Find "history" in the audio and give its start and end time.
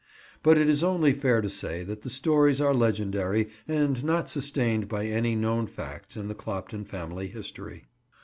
7.27-7.85